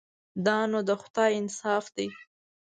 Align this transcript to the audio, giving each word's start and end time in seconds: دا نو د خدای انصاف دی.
دا 0.45 0.57
نو 0.71 0.79
د 0.87 0.91
خدای 1.01 1.31
انصاف 1.41 1.85
دی. 1.95 2.07